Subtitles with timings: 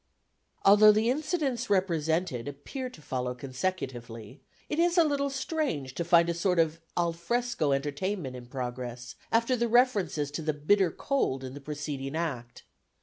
[0.65, 6.27] Although the incidents represented appear to follow consecutively, it is a little strange to find
[6.27, 11.43] a sort of al fresco entertainment in progress after the references to the bitter cold
[11.43, 12.63] in the preceding Act.